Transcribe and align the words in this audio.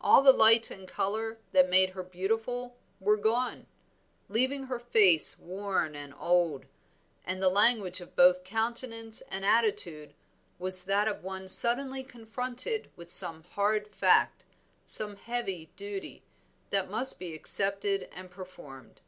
All 0.00 0.22
the 0.22 0.32
light 0.32 0.70
and 0.70 0.88
color 0.88 1.36
that 1.52 1.68
made 1.68 1.90
her 1.90 2.02
beautiful 2.02 2.74
were 3.00 3.18
gone, 3.18 3.66
leaving 4.30 4.62
her 4.62 4.78
face 4.80 5.38
worn 5.38 5.94
and 5.94 6.14
old, 6.18 6.64
and 7.26 7.42
the 7.42 7.50
language 7.50 8.00
of 8.00 8.16
both 8.16 8.44
countenance 8.44 9.20
and 9.30 9.44
attitude 9.44 10.14
was 10.58 10.84
that 10.84 11.06
of 11.06 11.22
one 11.22 11.48
suddenly 11.48 12.02
confronted 12.02 12.90
with 12.96 13.10
some 13.10 13.42
hard 13.42 13.94
fact, 13.94 14.42
some 14.86 15.16
heavy 15.16 15.70
duty, 15.76 16.22
that 16.70 16.88
must 16.90 17.18
be 17.18 17.34
accepted 17.34 18.08
and 18.10 18.30
performed. 18.30 19.02